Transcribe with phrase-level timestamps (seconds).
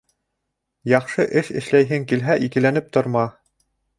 [0.91, 3.27] Яҡшы эш эшләйһең килһә, икеләнеп торма.